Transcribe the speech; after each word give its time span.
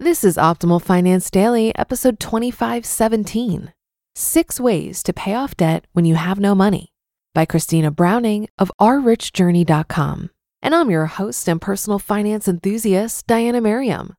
This 0.00 0.24
is 0.24 0.38
Optimal 0.38 0.80
Finance 0.80 1.30
Daily, 1.30 1.76
episode 1.76 2.18
2517 2.20 3.74
Six 4.14 4.58
Ways 4.58 5.02
to 5.02 5.12
Pay 5.12 5.34
Off 5.34 5.54
Debt 5.58 5.84
When 5.92 6.06
You 6.06 6.14
Have 6.14 6.40
No 6.40 6.54
Money 6.54 6.94
by 7.34 7.44
Christina 7.44 7.90
Browning 7.90 8.48
of 8.58 8.72
ourrichjourney.com. 8.80 10.30
And 10.62 10.74
I'm 10.74 10.90
your 10.90 11.04
host 11.04 11.46
and 11.50 11.60
personal 11.60 11.98
finance 11.98 12.48
enthusiast, 12.48 13.26
Diana 13.26 13.60
Merriam. 13.60 14.14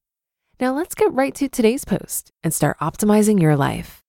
Now 0.60 0.76
let's 0.76 0.94
get 0.94 1.12
right 1.14 1.34
to 1.34 1.50
today's 1.50 1.84
post 1.84 2.30
and 2.44 2.54
start 2.54 2.78
optimizing 2.78 3.42
your 3.42 3.56
life. 3.56 4.04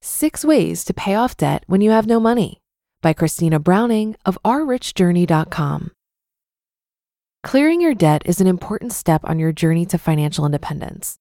Six 0.00 0.42
Ways 0.42 0.86
to 0.86 0.94
Pay 0.94 1.14
Off 1.14 1.36
Debt 1.36 1.64
When 1.66 1.82
You 1.82 1.90
Have 1.90 2.06
No 2.06 2.18
Money 2.18 2.62
by 3.02 3.12
Christina 3.12 3.60
Browning 3.60 4.16
of 4.24 4.38
ourrichjourney.com. 4.42 5.90
Clearing 7.46 7.80
your 7.80 7.94
debt 7.94 8.22
is 8.24 8.40
an 8.40 8.48
important 8.48 8.92
step 8.92 9.20
on 9.22 9.38
your 9.38 9.52
journey 9.52 9.86
to 9.86 9.98
financial 9.98 10.44
independence. 10.44 11.16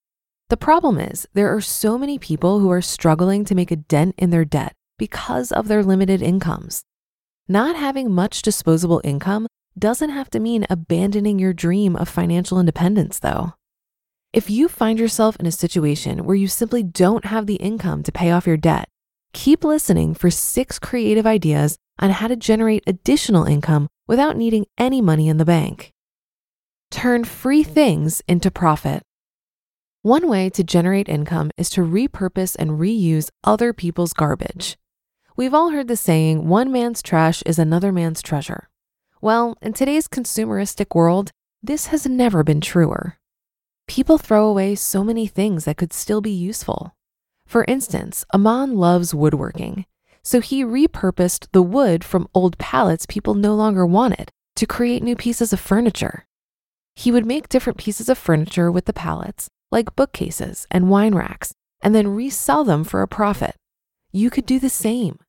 The 0.49 0.57
problem 0.57 0.97
is, 0.97 1.27
there 1.35 1.55
are 1.55 1.61
so 1.61 1.99
many 1.99 2.17
people 2.17 2.57
who 2.57 2.71
are 2.71 2.81
struggling 2.81 3.45
to 3.45 3.53
make 3.53 3.69
a 3.69 3.75
dent 3.75 4.15
in 4.17 4.31
their 4.31 4.43
debt 4.43 4.73
because 4.97 5.51
of 5.51 5.67
their 5.67 5.83
limited 5.83 6.23
incomes. 6.23 6.81
Not 7.47 7.75
having 7.75 8.11
much 8.11 8.41
disposable 8.41 9.01
income 9.03 9.45
doesn't 9.77 10.09
have 10.09 10.31
to 10.31 10.39
mean 10.39 10.65
abandoning 10.67 11.37
your 11.37 11.53
dream 11.53 11.95
of 11.95 12.09
financial 12.09 12.59
independence, 12.59 13.19
though. 13.19 13.53
If 14.33 14.49
you 14.49 14.67
find 14.67 14.97
yourself 14.97 15.35
in 15.35 15.45
a 15.45 15.51
situation 15.51 16.25
where 16.25 16.35
you 16.35 16.47
simply 16.47 16.81
don't 16.81 17.25
have 17.25 17.45
the 17.45 17.57
income 17.57 18.01
to 18.01 18.11
pay 18.11 18.31
off 18.31 18.47
your 18.47 18.57
debt, 18.57 18.89
keep 19.33 19.63
listening 19.63 20.15
for 20.15 20.31
six 20.31 20.79
creative 20.79 21.27
ideas 21.27 21.77
on 21.99 22.09
how 22.09 22.27
to 22.27 22.35
generate 22.35 22.83
additional 22.87 23.45
income 23.45 23.87
without 24.08 24.35
needing 24.35 24.65
any 24.80 25.02
money 25.02 25.27
in 25.27 25.37
the 25.37 25.45
bank. 25.45 25.91
Turn 26.95 27.26
free 27.26 27.61
things 27.61 28.22
into 28.26 28.50
profit. 28.50 29.04
One 30.02 30.30
way 30.30 30.50
to 30.52 30.64
generate 30.64 31.10
income 31.10 31.52
is 31.58 31.70
to 31.72 31.82
repurpose 31.82 32.56
and 32.58 32.80
reuse 32.80 33.30
other 33.44 33.73
people's 33.73 34.14
garbage. 34.14 34.78
We've 35.36 35.54
all 35.54 35.72
heard 35.72 35.89
the 35.89 35.98
saying, 35.98 36.48
one 36.48 36.72
man's 36.72 37.02
trash 37.02 37.44
is 37.45 37.60
another 37.60 37.92
man's 37.92 38.22
treasure. 38.22 38.70
Well, 39.20 39.58
in 39.61 39.73
today's 39.73 40.08
consumeristic 40.08 40.95
world, 40.95 41.32
this 41.61 41.88
has 41.88 42.08
never 42.08 42.45
been 42.45 42.61
truer. 42.61 43.17
People 43.89 44.17
throw 44.17 44.48
away 44.48 44.73
so 44.76 45.04
many 45.04 45.27
things 45.27 45.66
that 45.66 45.76
could 45.76 45.92
still 45.92 46.22
be 46.22 46.32
useful. 46.32 46.95
For 47.45 47.66
instance, 47.67 48.23
Amon 48.33 48.77
loves 48.77 49.14
woodworking, 49.14 49.86
so 50.23 50.39
he 50.39 50.64
repurposed 50.64 51.50
the 51.52 51.62
wood 51.62 52.06
from 52.06 52.30
old 52.33 52.58
pallets 52.58 53.06
people 53.06 53.33
no 53.33 53.54
longer 53.54 53.86
wanted 53.86 54.32
to 54.56 54.66
create 54.66 55.04
new 55.04 55.17
pieces 55.17 55.52
of 55.52 55.60
furniture. 55.60 56.26
He 56.95 57.11
would 57.11 57.26
make 57.26 57.50
different 57.50 57.78
pieces 57.78 58.10
of 58.10 58.17
furniture 58.17 58.72
with 58.72 58.86
the 58.86 58.94
pallets, 58.94 59.48
like 59.72 59.95
bookcases 59.95 60.66
and 60.72 60.89
wine 60.89 61.14
racks, 61.14 61.54
and 61.82 61.94
then 61.94 62.16
resell 62.16 62.64
them 62.64 62.83
for 62.83 63.02
a 63.02 63.08
profit. 63.08 63.56
You 64.11 64.30
could 64.30 64.45
do 64.45 64.60
the 64.60 64.70
same. 64.70 65.20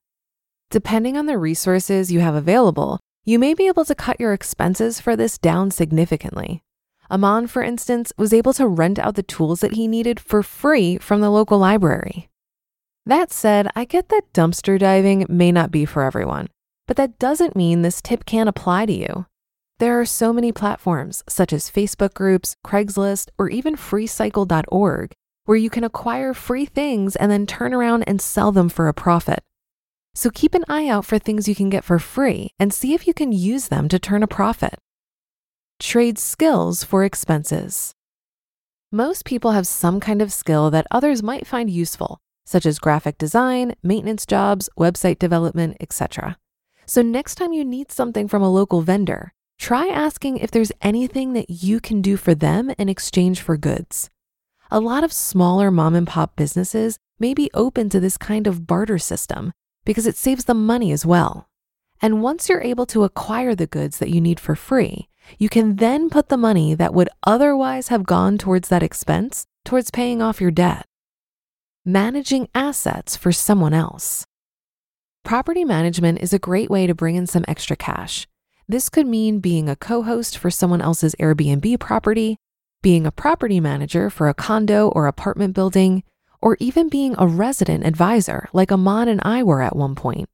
Depending 0.69 1.17
on 1.17 1.25
the 1.25 1.37
resources 1.37 2.11
you 2.11 2.19
have 2.21 2.35
available, 2.35 2.99
you 3.25 3.37
may 3.37 3.53
be 3.53 3.67
able 3.67 3.85
to 3.85 3.95
cut 3.95 4.19
your 4.19 4.33
expenses 4.33 5.01
for 5.01 5.15
this 5.15 5.37
down 5.37 5.71
significantly. 5.71 6.61
Amon, 7.11 7.47
for 7.47 7.61
instance, 7.61 8.11
was 8.17 8.33
able 8.33 8.53
to 8.53 8.67
rent 8.67 8.99
out 8.99 9.15
the 9.15 9.23
tools 9.23 9.61
that 9.61 9.73
he 9.73 9.87
needed 9.87 10.19
for 10.19 10.43
free 10.43 10.97
from 10.97 11.21
the 11.21 11.29
local 11.29 11.57
library. 11.57 12.29
That 13.05 13.31
said, 13.31 13.69
I 13.75 13.85
get 13.85 14.09
that 14.09 14.33
dumpster 14.33 14.77
diving 14.77 15.25
may 15.29 15.51
not 15.51 15.71
be 15.71 15.85
for 15.85 16.03
everyone, 16.03 16.47
but 16.87 16.97
that 16.97 17.19
doesn't 17.19 17.55
mean 17.55 17.81
this 17.81 18.01
tip 18.01 18.25
can't 18.25 18.49
apply 18.49 18.85
to 18.85 18.93
you. 18.93 19.25
There 19.79 19.99
are 19.99 20.05
so 20.05 20.33
many 20.33 20.51
platforms, 20.51 21.23
such 21.29 21.53
as 21.53 21.69
Facebook 21.69 22.15
groups, 22.15 22.55
Craigslist, 22.65 23.29
or 23.37 23.47
even 23.49 23.75
freecycle.org, 23.75 25.13
where 25.45 25.57
you 25.57 25.69
can 25.69 25.83
acquire 25.83 26.33
free 26.33 26.65
things 26.65 27.15
and 27.15 27.31
then 27.31 27.45
turn 27.45 27.75
around 27.75 28.03
and 28.07 28.19
sell 28.19 28.51
them 28.51 28.69
for 28.69 28.87
a 28.87 28.93
profit. 28.93 29.43
So 30.15 30.31
keep 30.31 30.55
an 30.55 30.65
eye 30.67 30.87
out 30.87 31.05
for 31.05 31.19
things 31.19 31.47
you 31.47 31.53
can 31.53 31.69
get 31.69 31.83
for 31.83 31.99
free 31.99 32.49
and 32.57 32.73
see 32.73 32.95
if 32.95 33.05
you 33.05 33.13
can 33.13 33.31
use 33.31 33.67
them 33.67 33.87
to 33.89 33.99
turn 33.99 34.23
a 34.23 34.27
profit. 34.27 34.79
Trade 35.79 36.17
skills 36.17 36.83
for 36.83 37.03
expenses. 37.03 37.93
Most 38.91 39.25
people 39.25 39.51
have 39.51 39.67
some 39.67 39.99
kind 39.99 40.23
of 40.23 40.33
skill 40.33 40.71
that 40.71 40.87
others 40.89 41.21
might 41.21 41.45
find 41.45 41.69
useful, 41.69 42.17
such 42.47 42.65
as 42.65 42.79
graphic 42.79 43.19
design, 43.19 43.75
maintenance 43.83 44.25
jobs, 44.25 44.69
website 44.75 45.19
development, 45.19 45.77
etc. 45.79 46.35
So 46.87 47.03
next 47.03 47.35
time 47.35 47.53
you 47.53 47.63
need 47.63 47.91
something 47.91 48.27
from 48.27 48.41
a 48.41 48.51
local 48.51 48.81
vendor, 48.81 49.33
try 49.57 49.87
asking 49.87 50.37
if 50.37 50.51
there's 50.51 50.71
anything 50.81 51.33
that 51.33 51.49
you 51.49 51.79
can 51.79 52.01
do 52.01 52.17
for 52.17 52.35
them 52.35 52.71
in 52.77 52.89
exchange 52.89 53.41
for 53.41 53.57
goods. 53.57 54.09
A 54.69 54.79
lot 54.79 55.03
of 55.03 55.13
smaller 55.13 55.71
mom 55.71 55.95
and 55.95 56.07
pop 56.07 56.35
businesses 56.35 56.97
may 57.19 57.33
be 57.33 57.49
open 57.53 57.89
to 57.89 57.99
this 57.99 58.17
kind 58.17 58.47
of 58.47 58.67
barter 58.67 58.97
system 58.97 59.51
because 59.85 60.05
it 60.05 60.15
saves 60.15 60.45
them 60.45 60.65
money 60.65 60.91
as 60.91 61.05
well. 61.05 61.49
And 62.01 62.21
once 62.21 62.47
you're 62.47 62.61
able 62.61 62.85
to 62.87 63.03
acquire 63.03 63.55
the 63.55 63.67
goods 63.67 63.97
that 63.99 64.09
you 64.09 64.21
need 64.21 64.39
for 64.39 64.55
free, 64.55 65.07
you 65.39 65.49
can 65.49 65.77
then 65.77 66.09
put 66.09 66.29
the 66.29 66.37
money 66.37 66.75
that 66.75 66.93
would 66.93 67.09
otherwise 67.25 67.87
have 67.87 68.05
gone 68.05 68.37
towards 68.37 68.69
that 68.69 68.83
expense 68.83 69.45
towards 69.65 69.91
paying 69.91 70.21
off 70.21 70.39
your 70.39 70.51
debt. 70.51 70.85
Managing 71.83 72.49
assets 72.53 73.15
for 73.15 73.31
someone 73.31 73.73
else. 73.73 74.25
Property 75.23 75.65
management 75.65 76.19
is 76.21 76.33
a 76.33 76.39
great 76.39 76.69
way 76.69 76.87
to 76.87 76.93
bring 76.93 77.15
in 77.15 77.27
some 77.27 77.43
extra 77.47 77.75
cash 77.75 78.27
this 78.69 78.89
could 78.89 79.07
mean 79.07 79.39
being 79.39 79.69
a 79.69 79.75
co 79.77 80.03
host 80.03 80.37
for 80.37 80.51
someone 80.51 80.81
else's 80.81 81.15
Airbnb 81.19 81.79
property, 81.79 82.37
being 82.81 83.05
a 83.05 83.11
property 83.11 83.61
manager 83.61 84.09
for 84.09 84.27
a 84.27 84.33
condo 84.33 84.89
or 84.89 85.07
apartment 85.07 85.55
building, 85.55 86.03
or 86.41 86.57
even 86.59 86.89
being 86.89 87.15
a 87.17 87.27
resident 87.27 87.85
advisor 87.85 88.49
like 88.51 88.71
Amon 88.71 89.07
and 89.07 89.21
I 89.23 89.41
were 89.41 89.61
at 89.61 89.75
one 89.75 89.95
point. 89.95 90.27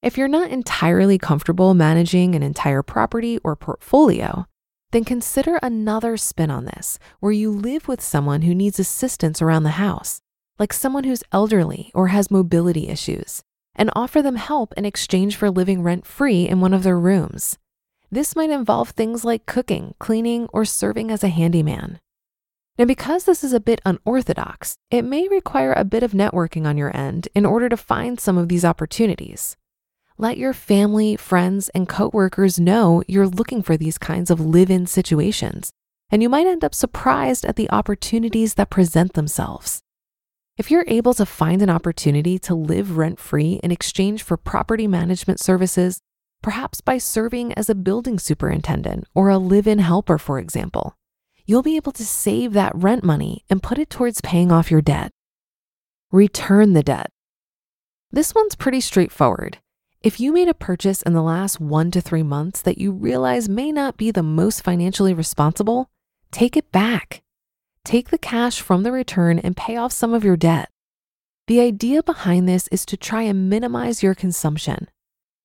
If 0.00 0.16
you're 0.16 0.28
not 0.28 0.50
entirely 0.50 1.18
comfortable 1.18 1.74
managing 1.74 2.36
an 2.36 2.42
entire 2.42 2.82
property 2.82 3.38
or 3.42 3.56
portfolio, 3.56 4.46
then 4.92 5.04
consider 5.04 5.56
another 5.56 6.16
spin 6.16 6.50
on 6.50 6.66
this 6.66 7.00
where 7.18 7.32
you 7.32 7.50
live 7.50 7.88
with 7.88 8.00
someone 8.00 8.42
who 8.42 8.54
needs 8.54 8.78
assistance 8.78 9.42
around 9.42 9.64
the 9.64 9.70
house, 9.70 10.20
like 10.60 10.72
someone 10.72 11.02
who's 11.04 11.24
elderly 11.32 11.90
or 11.94 12.08
has 12.08 12.30
mobility 12.30 12.88
issues 12.88 13.42
and 13.76 13.90
offer 13.94 14.20
them 14.20 14.34
help 14.34 14.74
in 14.76 14.84
exchange 14.84 15.36
for 15.36 15.50
living 15.50 15.82
rent 15.82 16.04
free 16.04 16.48
in 16.48 16.60
one 16.60 16.74
of 16.74 16.82
their 16.82 16.98
rooms. 16.98 17.56
This 18.10 18.34
might 18.34 18.50
involve 18.50 18.90
things 18.90 19.24
like 19.24 19.46
cooking, 19.46 19.94
cleaning, 20.00 20.48
or 20.52 20.64
serving 20.64 21.10
as 21.12 21.22
a 21.22 21.28
handyman. 21.28 22.00
Now, 22.78 22.86
because 22.86 23.24
this 23.24 23.44
is 23.44 23.52
a 23.52 23.60
bit 23.60 23.80
unorthodox, 23.84 24.76
it 24.90 25.02
may 25.02 25.28
require 25.28 25.72
a 25.72 25.84
bit 25.84 26.02
of 26.02 26.12
networking 26.12 26.66
on 26.66 26.76
your 26.76 26.94
end 26.96 27.28
in 27.34 27.46
order 27.46 27.68
to 27.68 27.76
find 27.76 28.18
some 28.18 28.36
of 28.36 28.48
these 28.48 28.64
opportunities. 28.64 29.56
Let 30.18 30.38
your 30.38 30.52
family, 30.52 31.16
friends, 31.16 31.68
and 31.70 31.88
coworkers 31.88 32.58
know 32.58 33.02
you're 33.06 33.28
looking 33.28 33.62
for 33.62 33.76
these 33.76 33.98
kinds 33.98 34.30
of 34.30 34.40
live 34.40 34.70
in 34.70 34.86
situations 34.86 35.70
and 36.10 36.22
you 36.22 36.28
might 36.28 36.46
end 36.46 36.64
up 36.64 36.74
surprised 36.74 37.44
at 37.44 37.56
the 37.56 37.70
opportunities 37.70 38.54
that 38.54 38.70
present 38.70 39.14
themselves. 39.14 39.82
If 40.56 40.70
you're 40.70 40.86
able 40.86 41.12
to 41.14 41.26
find 41.26 41.60
an 41.60 41.68
opportunity 41.68 42.38
to 42.40 42.54
live 42.54 42.96
rent 42.96 43.18
free 43.18 43.60
in 43.62 43.70
exchange 43.70 44.22
for 44.22 44.38
property 44.38 44.86
management 44.86 45.38
services, 45.38 46.00
perhaps 46.42 46.80
by 46.80 46.96
serving 46.96 47.52
as 47.52 47.68
a 47.68 47.74
building 47.74 48.18
superintendent 48.18 49.04
or 49.14 49.28
a 49.28 49.36
live 49.36 49.66
in 49.66 49.80
helper, 49.80 50.16
for 50.16 50.38
example, 50.38 50.94
you'll 51.44 51.62
be 51.62 51.76
able 51.76 51.92
to 51.92 52.06
save 52.06 52.54
that 52.54 52.74
rent 52.74 53.04
money 53.04 53.44
and 53.50 53.62
put 53.62 53.78
it 53.78 53.90
towards 53.90 54.22
paying 54.22 54.50
off 54.50 54.70
your 54.70 54.80
debt. 54.80 55.10
Return 56.10 56.72
the 56.72 56.82
debt. 56.82 57.10
This 58.10 58.34
one's 58.34 58.54
pretty 58.54 58.80
straightforward. 58.80 59.58
If 60.00 60.20
you 60.20 60.32
made 60.32 60.48
a 60.48 60.54
purchase 60.54 61.02
in 61.02 61.12
the 61.12 61.22
last 61.22 61.60
one 61.60 61.90
to 61.90 62.00
three 62.00 62.22
months 62.22 62.62
that 62.62 62.78
you 62.78 62.92
realize 62.92 63.46
may 63.46 63.72
not 63.72 63.98
be 63.98 64.10
the 64.10 64.22
most 64.22 64.64
financially 64.64 65.12
responsible, 65.12 65.90
take 66.30 66.56
it 66.56 66.72
back. 66.72 67.22
Take 67.86 68.10
the 68.10 68.18
cash 68.18 68.60
from 68.60 68.82
the 68.82 68.90
return 68.90 69.38
and 69.38 69.56
pay 69.56 69.76
off 69.76 69.92
some 69.92 70.12
of 70.12 70.24
your 70.24 70.36
debt. 70.36 70.70
The 71.46 71.60
idea 71.60 72.02
behind 72.02 72.48
this 72.48 72.66
is 72.72 72.84
to 72.86 72.96
try 72.96 73.22
and 73.22 73.48
minimize 73.48 74.02
your 74.02 74.12
consumption. 74.12 74.88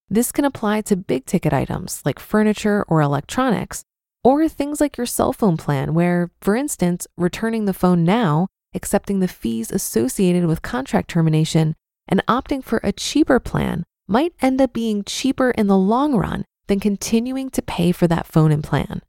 This 0.10 0.32
can 0.32 0.44
apply 0.44 0.82
to 0.82 0.96
big 0.96 1.28
ticket 1.28 1.54
items 1.54 2.02
like 2.04 2.18
furniture 2.18 2.84
or 2.88 3.00
electronics, 3.00 3.84
or 4.24 4.50
things 4.50 4.82
like 4.82 4.98
your 4.98 5.06
cell 5.06 5.34
phone 5.34 5.56
plan, 5.56 5.94
where, 5.94 6.32
for 6.42 6.56
instance, 6.56 7.06
returning 7.16 7.66
the 7.66 7.76
phone 7.76 8.04
now, 8.04 8.48
accepting 8.74 9.20
the 9.20 9.28
fees 9.28 9.72
associated 9.72 10.48
with 10.48 10.64
contract 10.64 11.12
termination, 11.12 11.76
and 12.08 12.26
opting 12.28 12.64
for 12.64 12.82
a 12.84 12.92
cheaper 12.92 13.40
plan 13.40 13.84
might 14.08 14.34
end 14.42 14.60
up 14.60 14.74
being 14.74 15.04
cheaper 15.04 15.52
in 15.52 15.68
the 15.68 15.78
long 15.78 16.16
run 16.16 16.44
than 16.66 16.80
continuing 16.80 17.52
to 17.52 17.62
pay 17.62 17.92
for 17.92 18.08
that 18.08 18.26
phone 18.26 18.52
and 18.52 18.64
plan. 18.64 19.04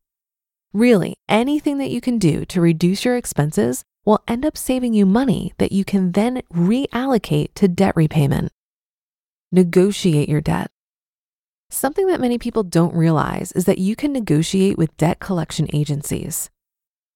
Really, 0.72 1.16
anything 1.28 1.76
that 1.78 1.90
you 1.90 2.00
can 2.00 2.18
do 2.18 2.46
to 2.46 2.60
reduce 2.60 3.04
your 3.04 3.16
expenses 3.16 3.84
will 4.06 4.22
end 4.26 4.46
up 4.46 4.56
saving 4.56 4.94
you 4.94 5.04
money 5.04 5.52
that 5.58 5.70
you 5.70 5.84
can 5.84 6.12
then 6.12 6.42
reallocate 6.52 7.52
to 7.56 7.68
debt 7.68 7.94
repayment. 7.94 8.50
Negotiate 9.50 10.30
your 10.30 10.40
debt. 10.40 10.70
Something 11.68 12.06
that 12.06 12.20
many 12.20 12.38
people 12.38 12.62
don't 12.62 12.94
realize 12.94 13.52
is 13.52 13.66
that 13.66 13.78
you 13.78 13.94
can 13.94 14.12
negotiate 14.12 14.78
with 14.78 14.96
debt 14.96 15.20
collection 15.20 15.68
agencies. 15.74 16.48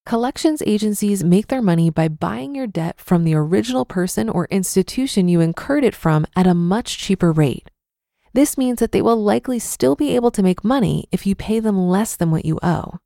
Collections 0.04 0.62
agencies 0.66 1.24
make 1.24 1.48
their 1.48 1.62
money 1.62 1.88
by 1.88 2.08
buying 2.08 2.54
your 2.54 2.66
debt 2.66 3.00
from 3.00 3.24
the 3.24 3.34
original 3.34 3.86
person 3.86 4.28
or 4.28 4.46
institution 4.50 5.28
you 5.28 5.40
incurred 5.40 5.82
it 5.82 5.94
from 5.94 6.26
at 6.36 6.46
a 6.46 6.54
much 6.54 6.98
cheaper 6.98 7.32
rate. 7.32 7.70
This 8.34 8.58
means 8.58 8.80
that 8.80 8.92
they 8.92 9.00
will 9.00 9.22
likely 9.22 9.58
still 9.58 9.96
be 9.96 10.14
able 10.14 10.30
to 10.32 10.42
make 10.42 10.62
money 10.62 11.08
if 11.10 11.26
you 11.26 11.34
pay 11.34 11.58
them 11.58 11.88
less 11.88 12.16
than 12.16 12.30
what 12.30 12.44
you 12.44 12.58
owe. 12.62 12.98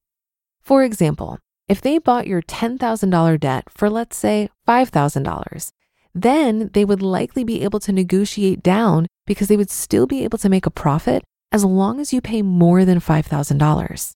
For 0.70 0.84
example, 0.84 1.40
if 1.66 1.80
they 1.80 1.98
bought 1.98 2.28
your 2.28 2.42
$10,000 2.42 3.40
debt 3.40 3.64
for, 3.68 3.90
let's 3.90 4.16
say, 4.16 4.50
$5,000, 4.68 5.72
then 6.14 6.70
they 6.74 6.84
would 6.84 7.02
likely 7.02 7.42
be 7.42 7.64
able 7.64 7.80
to 7.80 7.90
negotiate 7.90 8.62
down 8.62 9.08
because 9.26 9.48
they 9.48 9.56
would 9.56 9.68
still 9.68 10.06
be 10.06 10.22
able 10.22 10.38
to 10.38 10.48
make 10.48 10.66
a 10.66 10.70
profit 10.70 11.24
as 11.50 11.64
long 11.64 11.98
as 11.98 12.12
you 12.12 12.20
pay 12.20 12.40
more 12.40 12.84
than 12.84 13.00
$5,000. 13.00 14.12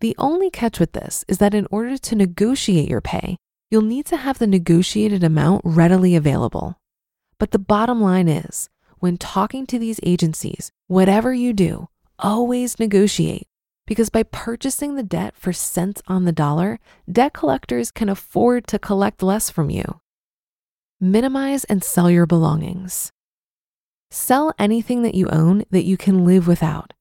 The 0.00 0.14
only 0.18 0.50
catch 0.50 0.78
with 0.78 0.92
this 0.92 1.24
is 1.28 1.38
that 1.38 1.54
in 1.54 1.66
order 1.70 1.96
to 1.96 2.14
negotiate 2.14 2.90
your 2.90 3.00
pay, 3.00 3.38
you'll 3.70 3.80
need 3.80 4.04
to 4.04 4.18
have 4.18 4.38
the 4.38 4.46
negotiated 4.46 5.24
amount 5.24 5.62
readily 5.64 6.14
available. 6.14 6.76
But 7.38 7.52
the 7.52 7.58
bottom 7.58 8.02
line 8.02 8.28
is, 8.28 8.68
when 8.98 9.16
talking 9.16 9.66
to 9.68 9.78
these 9.78 9.98
agencies, 10.02 10.70
whatever 10.88 11.32
you 11.32 11.54
do, 11.54 11.88
always 12.18 12.78
negotiate 12.78 13.48
because 13.90 14.08
by 14.08 14.22
purchasing 14.22 14.94
the 14.94 15.02
debt 15.02 15.34
for 15.36 15.52
cents 15.52 16.00
on 16.06 16.24
the 16.24 16.30
dollar, 16.30 16.78
debt 17.10 17.32
collectors 17.32 17.90
can 17.90 18.08
afford 18.08 18.64
to 18.64 18.78
collect 18.78 19.20
less 19.20 19.50
from 19.50 19.68
you. 19.68 20.00
Minimize 21.00 21.64
and 21.64 21.82
sell 21.82 22.08
your 22.08 22.24
belongings. 22.24 23.10
Sell 24.08 24.54
anything 24.60 25.02
that 25.02 25.16
you 25.16 25.26
own 25.30 25.64
that 25.72 25.82
you 25.82 25.96
can 25.96 26.24
live 26.24 26.46
without. 26.46 26.92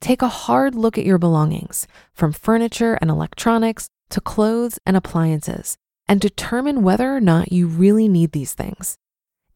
Take 0.00 0.22
a 0.22 0.28
hard 0.28 0.74
look 0.74 0.96
at 0.96 1.04
your 1.04 1.18
belongings, 1.18 1.86
from 2.14 2.32
furniture 2.32 2.94
and 3.02 3.10
electronics 3.10 3.90
to 4.08 4.22
clothes 4.22 4.78
and 4.86 4.96
appliances, 4.96 5.76
and 6.08 6.22
determine 6.22 6.82
whether 6.82 7.14
or 7.14 7.20
not 7.20 7.52
you 7.52 7.66
really 7.66 8.08
need 8.08 8.32
these 8.32 8.54
things. 8.54 8.96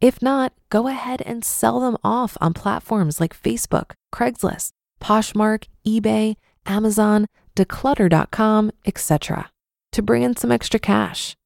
If 0.03 0.21
not, 0.21 0.53
go 0.69 0.87
ahead 0.89 1.23
and 1.25 1.47
sell 1.47 1.81
them 1.81 1.97
off 2.05 2.37
on 2.43 2.53
platforms 2.53 3.21
like 3.21 3.35
Facebook, 3.35 3.93
Craigslist, 4.13 4.73
Poshmark, 5.01 5.65
eBay, 5.87 6.37
Amazon, 6.67 7.27
declutter.com, 7.57 8.73
etc., 8.87 9.51
to 9.93 10.03
bring 10.03 10.23
in 10.23 10.37
some 10.37 10.53
extra 10.53 10.81
cash. 10.81 11.37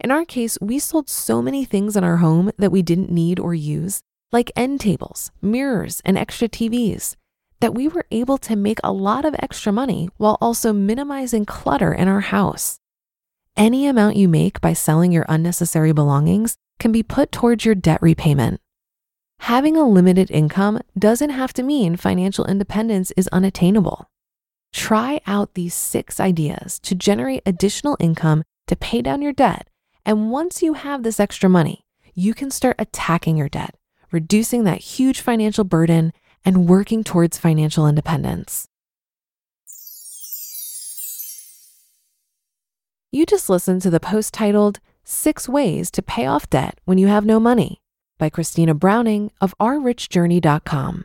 In 0.00 0.10
our 0.10 0.24
case, 0.24 0.58
we 0.60 0.78
sold 0.78 1.08
so 1.08 1.40
many 1.40 1.64
things 1.64 1.96
in 1.96 2.04
our 2.04 2.16
home 2.16 2.50
that 2.58 2.72
we 2.72 2.82
didn't 2.82 3.10
need 3.10 3.38
or 3.38 3.54
use, 3.54 4.02
like 4.32 4.50
end 4.56 4.80
tables, 4.80 5.30
mirrors, 5.40 6.02
and 6.04 6.18
extra 6.18 6.48
TVs, 6.48 7.16
that 7.60 7.74
we 7.74 7.86
were 7.86 8.06
able 8.10 8.38
to 8.38 8.56
make 8.56 8.80
a 8.82 8.92
lot 8.92 9.24
of 9.24 9.36
extra 9.38 9.72
money 9.72 10.08
while 10.16 10.38
also 10.40 10.72
minimizing 10.72 11.44
clutter 11.44 11.92
in 11.92 12.08
our 12.08 12.20
house. 12.20 12.80
Any 13.56 13.86
amount 13.86 14.16
you 14.16 14.28
make 14.28 14.60
by 14.60 14.72
selling 14.72 15.12
your 15.12 15.26
unnecessary 15.28 15.92
belongings 15.92 16.56
can 16.80 16.90
be 16.90 17.02
put 17.02 17.30
towards 17.30 17.64
your 17.64 17.74
debt 17.74 18.00
repayment. 18.02 18.60
Having 19.40 19.76
a 19.76 19.88
limited 19.88 20.30
income 20.30 20.80
doesn't 20.98 21.30
have 21.30 21.52
to 21.52 21.62
mean 21.62 21.96
financial 21.96 22.44
independence 22.46 23.12
is 23.16 23.28
unattainable. 23.28 24.08
Try 24.72 25.20
out 25.26 25.54
these 25.54 25.74
six 25.74 26.18
ideas 26.18 26.78
to 26.80 26.94
generate 26.94 27.42
additional 27.44 27.96
income 28.00 28.42
to 28.66 28.76
pay 28.76 29.02
down 29.02 29.22
your 29.22 29.32
debt. 29.32 29.68
And 30.04 30.30
once 30.30 30.62
you 30.62 30.74
have 30.74 31.02
this 31.02 31.20
extra 31.20 31.48
money, 31.48 31.84
you 32.14 32.34
can 32.34 32.50
start 32.50 32.76
attacking 32.78 33.36
your 33.36 33.48
debt, 33.48 33.76
reducing 34.10 34.64
that 34.64 34.80
huge 34.80 35.20
financial 35.20 35.64
burden 35.64 36.12
and 36.44 36.68
working 36.68 37.04
towards 37.04 37.38
financial 37.38 37.86
independence. 37.86 38.66
You 43.10 43.26
just 43.26 43.50
listened 43.50 43.82
to 43.82 43.90
the 43.90 44.00
post 44.00 44.32
titled 44.32 44.80
Six 45.04 45.48
Ways 45.48 45.90
to 45.90 46.02
Pay 46.02 46.26
Off 46.26 46.48
Debt 46.48 46.80
When 46.86 46.96
You 46.96 47.08
Have 47.08 47.26
No 47.26 47.38
Money 47.38 47.82
by 48.18 48.30
Christina 48.30 48.74
Browning 48.74 49.30
of 49.40 49.54
ourrichjourney.com. 49.60 51.04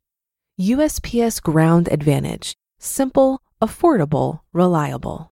USPS 0.58 1.40
Ground 1.40 1.88
Advantage: 1.90 2.54
simple, 2.78 3.40
affordable, 3.62 4.40
reliable. 4.52 5.32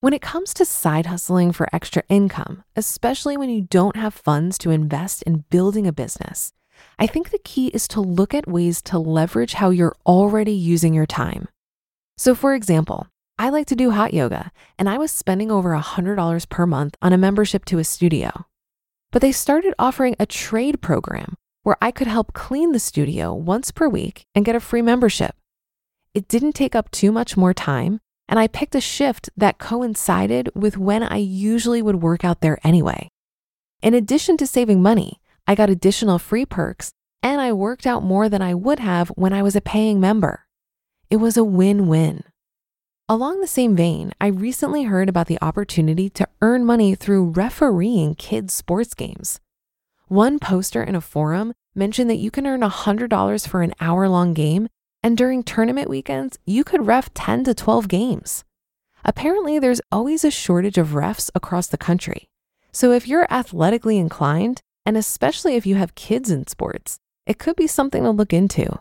When 0.00 0.12
it 0.12 0.20
comes 0.20 0.52
to 0.54 0.64
side 0.66 1.06
hustling 1.06 1.52
for 1.52 1.74
extra 1.74 2.02
income, 2.10 2.64
especially 2.76 3.38
when 3.38 3.48
you 3.48 3.62
don't 3.62 3.96
have 3.96 4.12
funds 4.12 4.58
to 4.58 4.70
invest 4.70 5.22
in 5.22 5.44
building 5.48 5.86
a 5.86 5.92
business, 5.92 6.52
I 6.98 7.06
think 7.06 7.30
the 7.30 7.38
key 7.38 7.68
is 7.68 7.88
to 7.88 8.00
look 8.00 8.34
at 8.34 8.48
ways 8.48 8.82
to 8.82 8.98
leverage 8.98 9.54
how 9.54 9.70
you're 9.70 9.96
already 10.06 10.52
using 10.52 10.94
your 10.94 11.06
time. 11.06 11.48
So, 12.18 12.34
for 12.34 12.54
example, 12.54 13.06
I 13.38 13.48
like 13.48 13.66
to 13.68 13.76
do 13.76 13.92
hot 13.92 14.12
yoga, 14.12 14.52
and 14.78 14.88
I 14.88 14.98
was 14.98 15.10
spending 15.10 15.50
over 15.50 15.70
$100 15.70 16.48
per 16.48 16.66
month 16.66 16.96
on 17.00 17.12
a 17.12 17.18
membership 17.18 17.64
to 17.66 17.78
a 17.78 17.84
studio. 17.84 18.44
But 19.12 19.22
they 19.22 19.32
started 19.32 19.74
offering 19.78 20.14
a 20.18 20.26
trade 20.26 20.82
program 20.82 21.36
where 21.62 21.76
I 21.80 21.90
could 21.90 22.06
help 22.06 22.32
clean 22.32 22.72
the 22.72 22.78
studio 22.78 23.32
once 23.32 23.70
per 23.70 23.88
week 23.88 24.24
and 24.34 24.44
get 24.44 24.56
a 24.56 24.60
free 24.60 24.82
membership. 24.82 25.34
It 26.14 26.28
didn't 26.28 26.52
take 26.52 26.74
up 26.74 26.90
too 26.90 27.12
much 27.12 27.36
more 27.36 27.54
time, 27.54 28.00
and 28.28 28.38
I 28.38 28.46
picked 28.46 28.74
a 28.74 28.80
shift 28.80 29.30
that 29.36 29.58
coincided 29.58 30.50
with 30.54 30.76
when 30.76 31.02
I 31.02 31.16
usually 31.16 31.82
would 31.82 32.02
work 32.02 32.24
out 32.24 32.40
there 32.40 32.58
anyway. 32.62 33.08
In 33.82 33.94
addition 33.94 34.36
to 34.36 34.46
saving 34.46 34.82
money, 34.82 35.19
I 35.50 35.56
got 35.56 35.68
additional 35.68 36.20
free 36.20 36.46
perks 36.46 36.92
and 37.24 37.40
I 37.40 37.52
worked 37.52 37.84
out 37.84 38.04
more 38.04 38.28
than 38.28 38.40
I 38.40 38.54
would 38.54 38.78
have 38.78 39.08
when 39.16 39.32
I 39.32 39.42
was 39.42 39.56
a 39.56 39.60
paying 39.60 39.98
member. 39.98 40.46
It 41.10 41.16
was 41.16 41.36
a 41.36 41.42
win 41.42 41.88
win. 41.88 42.22
Along 43.08 43.40
the 43.40 43.48
same 43.48 43.74
vein, 43.74 44.12
I 44.20 44.28
recently 44.28 44.84
heard 44.84 45.08
about 45.08 45.26
the 45.26 45.42
opportunity 45.42 46.08
to 46.10 46.28
earn 46.40 46.64
money 46.64 46.94
through 46.94 47.30
refereeing 47.30 48.14
kids' 48.14 48.54
sports 48.54 48.94
games. 48.94 49.40
One 50.06 50.38
poster 50.38 50.84
in 50.84 50.94
a 50.94 51.00
forum 51.00 51.52
mentioned 51.74 52.08
that 52.10 52.22
you 52.22 52.30
can 52.30 52.46
earn 52.46 52.60
$100 52.60 53.48
for 53.48 53.62
an 53.62 53.74
hour 53.80 54.08
long 54.08 54.34
game 54.34 54.68
and 55.02 55.18
during 55.18 55.42
tournament 55.42 55.90
weekends, 55.90 56.38
you 56.46 56.62
could 56.62 56.86
ref 56.86 57.12
10 57.12 57.42
to 57.42 57.54
12 57.54 57.88
games. 57.88 58.44
Apparently, 59.04 59.58
there's 59.58 59.80
always 59.90 60.24
a 60.24 60.30
shortage 60.30 60.78
of 60.78 60.90
refs 60.90 61.28
across 61.34 61.66
the 61.66 61.76
country. 61.76 62.28
So 62.70 62.92
if 62.92 63.08
you're 63.08 63.26
athletically 63.28 63.98
inclined, 63.98 64.62
and 64.84 64.96
especially 64.96 65.56
if 65.56 65.66
you 65.66 65.74
have 65.76 65.94
kids 65.94 66.30
in 66.30 66.46
sports, 66.46 66.98
it 67.26 67.38
could 67.38 67.56
be 67.56 67.66
something 67.66 68.02
to 68.02 68.10
look 68.10 68.32
into. 68.32 68.78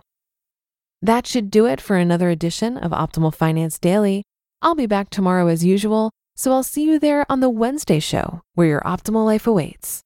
That 1.01 1.27
should 1.27 1.49
do 1.49 1.65
it 1.65 1.79
for 1.79 1.95
another 1.95 2.29
edition 2.29 2.77
of 2.77 2.91
Optimal 2.91 3.33
Finance 3.33 3.79
Daily. 3.79 4.23
I'll 4.61 4.75
be 4.75 4.85
back 4.85 5.09
tomorrow 5.09 5.47
as 5.47 5.63
usual, 5.63 6.11
so 6.35 6.51
I'll 6.51 6.63
see 6.63 6.83
you 6.83 6.99
there 6.99 7.25
on 7.29 7.39
the 7.39 7.49
Wednesday 7.49 7.99
show 7.99 8.41
where 8.55 8.67
your 8.67 8.81
optimal 8.81 9.25
life 9.25 9.47
awaits. 9.47 10.03